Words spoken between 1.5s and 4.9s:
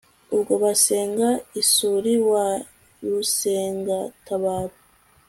isuri wa Rusengatabaro